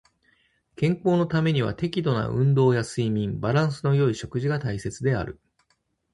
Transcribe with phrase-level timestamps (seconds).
[0.75, 5.39] 健康のためには適度な運動や睡眠、バランスの良い食事が大切である。